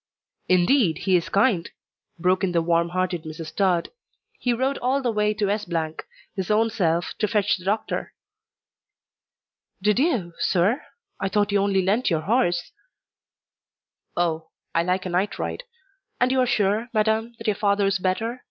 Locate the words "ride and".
15.37-16.31